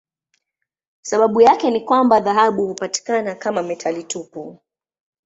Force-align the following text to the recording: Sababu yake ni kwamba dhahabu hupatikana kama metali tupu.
Sababu 1.01 1.41
yake 1.41 1.71
ni 1.71 1.81
kwamba 1.81 2.19
dhahabu 2.19 2.67
hupatikana 2.67 3.35
kama 3.35 3.63
metali 3.63 4.03
tupu. 4.03 4.59